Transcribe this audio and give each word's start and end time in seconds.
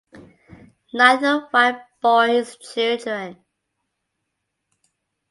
Neither 0.93 1.47
wife 1.53 1.75
bore 2.01 2.25
his 2.25 2.57
children. 2.57 3.37